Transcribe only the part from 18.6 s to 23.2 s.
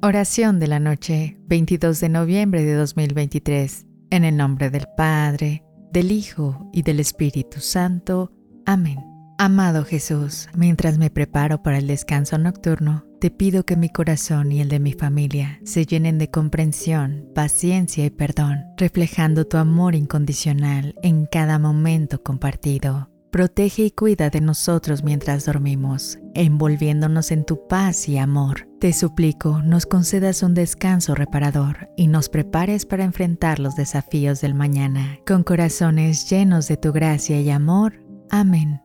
reflejando tu amor incondicional en cada momento compartido.